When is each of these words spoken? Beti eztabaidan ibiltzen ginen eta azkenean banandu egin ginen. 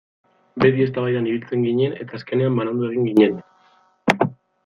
Beti 0.63 0.83
eztabaidan 0.85 1.27
ibiltzen 1.31 1.65
ginen 1.67 1.93
eta 2.05 2.17
azkenean 2.19 2.57
banandu 2.61 2.87
egin 2.87 3.07
ginen. 3.29 3.39